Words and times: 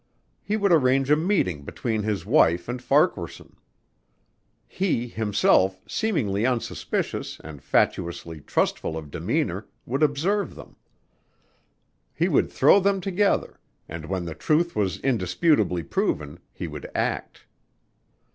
He 0.41 0.57
would 0.57 0.71
arrange 0.71 1.11
a 1.11 1.15
meeting 1.15 1.63
between 1.63 2.01
his 2.01 2.25
wife 2.25 2.67
and 2.67 2.81
Farquaharson. 2.81 3.55
He, 4.67 5.07
himself, 5.07 5.79
seemingly 5.87 6.43
unsuspicious 6.43 7.39
and 7.43 7.61
fatuously 7.61 8.39
trustful 8.41 8.97
of 8.97 9.11
demeanor, 9.11 9.67
would 9.85 10.01
observe 10.01 10.55
them. 10.55 10.75
He 12.15 12.27
would 12.27 12.51
throw 12.51 12.79
them 12.79 12.99
together 12.99 13.59
and 13.87 14.07
when 14.07 14.25
the 14.25 14.33
truth 14.33 14.75
was 14.75 14.97
indisputably 15.01 15.83
proven 15.83 16.39
he 16.51 16.65
would 16.67 16.89
act. 16.95 17.45